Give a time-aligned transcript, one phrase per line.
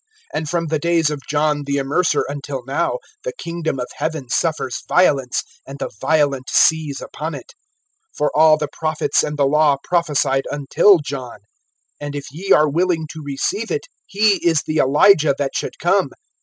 [0.33, 4.81] (12)And from the days of John the Immerser until now, the kingdom of heaven suffers
[4.87, 7.53] violence, and the violent seize upon it.
[8.19, 11.41] (13)For all the prophets and the law prophesied until John.
[12.01, 16.09] (14)And if ye are willing to receive it, he is the Elijah that should come.